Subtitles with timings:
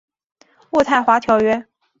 [0.71, 1.63] 渥太华条约。